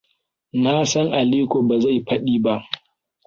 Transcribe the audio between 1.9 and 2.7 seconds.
faɗi ba.